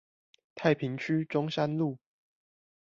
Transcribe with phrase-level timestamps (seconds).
[0.55, 1.99] 太平區中山路